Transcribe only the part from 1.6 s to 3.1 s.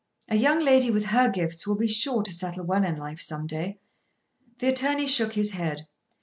will be sure to settle well in